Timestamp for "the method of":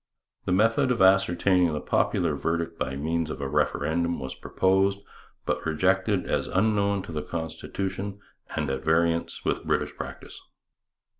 0.45-0.99